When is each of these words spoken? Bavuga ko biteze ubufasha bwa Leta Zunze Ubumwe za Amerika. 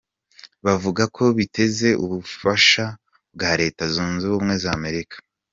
Bavuga 0.65 1.03
ko 1.15 1.23
biteze 1.37 1.89
ubufasha 2.05 2.85
bwa 3.33 3.51
Leta 3.61 3.83
Zunze 3.93 4.23
Ubumwe 4.25 4.55
za 4.63 4.71
Amerika. 4.77 5.15